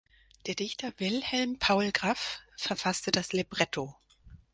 Der 0.47 0.55
Dichter 0.55 0.91
Wilhelm 0.97 1.59
Paul 1.59 1.91
Graff 1.91 2.39
verfasste 2.57 3.11
das 3.11 3.33
Libretto. 3.33 3.95